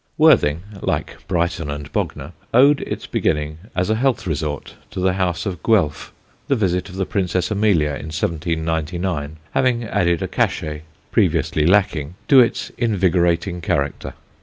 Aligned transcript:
Worthing 0.17 0.63
(like 0.81 1.17
Brighton 1.27 1.69
and 1.69 1.91
Bognor) 1.93 2.31
owed 2.55 2.81
its 2.81 3.05
beginning 3.05 3.59
as 3.75 3.91
a 3.91 3.95
health 3.95 4.25
resort 4.25 4.73
to 4.89 4.99
the 4.99 5.13
house 5.13 5.45
of 5.45 5.61
Guelph, 5.61 6.11
the 6.47 6.55
visit 6.55 6.89
of 6.89 6.95
the 6.95 7.05
Princess 7.05 7.51
Amelia 7.51 7.89
in 7.91 8.07
1799 8.09 9.37
having 9.51 9.83
added 9.83 10.23
a 10.23 10.27
cachet, 10.27 10.81
previously 11.11 11.67
lacking, 11.67 12.15
to 12.29 12.39
its 12.39 12.71
invigorating 12.79 13.61
character. 13.61 14.15